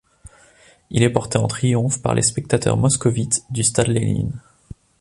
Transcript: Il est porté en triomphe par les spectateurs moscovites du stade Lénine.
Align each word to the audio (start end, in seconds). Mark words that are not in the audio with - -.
Il 0.89 1.03
est 1.03 1.11
porté 1.11 1.37
en 1.37 1.47
triomphe 1.47 2.01
par 2.01 2.15
les 2.15 2.23
spectateurs 2.23 2.75
moscovites 2.75 3.43
du 3.51 3.61
stade 3.61 3.85
Lénine. 3.89 4.41